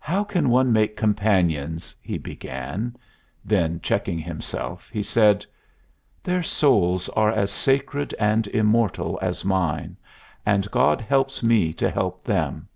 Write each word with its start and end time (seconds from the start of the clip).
"How 0.00 0.24
can 0.24 0.50
one 0.50 0.72
make 0.72 0.96
companions" 0.96 1.94
he 2.00 2.18
began; 2.18 2.96
then, 3.44 3.78
checking 3.80 4.18
himself, 4.18 4.88
he 4.90 5.04
said: 5.04 5.46
"Their 6.24 6.42
souls 6.42 7.08
are 7.10 7.30
as 7.30 7.52
sacred 7.52 8.12
and 8.18 8.48
immortal 8.48 9.20
as 9.22 9.44
mine, 9.44 9.98
and 10.44 10.68
God 10.72 11.00
helps 11.00 11.44
me 11.44 11.72
to 11.74 11.90
help 11.92 12.24
them. 12.24 12.66